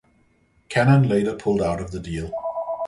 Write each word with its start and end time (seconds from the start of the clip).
Canon 0.67 1.07
later 1.07 1.35
pulled 1.35 1.61
out 1.61 1.79
of 1.79 1.91
the 1.91 1.99
deal. 1.99 2.31